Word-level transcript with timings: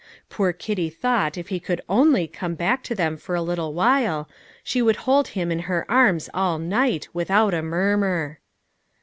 Poor 0.29 0.51
Kitty 0.51 0.89
thought 0.89 1.37
if 1.37 1.49
he 1.49 1.59
could 1.59 1.79
only 1.87 2.27
come 2.27 2.55
back 2.55 2.81
to 2.85 2.95
them 2.95 3.17
for 3.17 3.35
a 3.35 3.41
little 3.43 3.71
while, 3.75 4.27
she 4.63 4.81
would 4.81 4.95
hold 5.05 5.27
him 5.27 5.51
in 5.51 5.59
her 5.69 5.85
arms 5.91 6.27
all 6.33 6.57
night, 6.57 7.07
without 7.13 7.53
a 7.53 7.61
murmur. 7.61 8.39